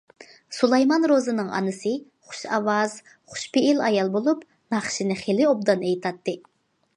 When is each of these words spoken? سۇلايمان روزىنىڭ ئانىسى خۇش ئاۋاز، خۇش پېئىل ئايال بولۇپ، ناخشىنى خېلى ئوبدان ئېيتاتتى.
سۇلايمان 0.59 1.03
روزىنىڭ 1.09 1.51
ئانىسى 1.57 1.91
خۇش 2.29 2.39
ئاۋاز، 2.59 2.95
خۇش 3.11 3.45
پېئىل 3.59 3.85
ئايال 3.89 4.11
بولۇپ، 4.17 4.43
ناخشىنى 4.77 5.19
خېلى 5.21 5.47
ئوبدان 5.53 5.85
ئېيتاتتى. 5.91 6.37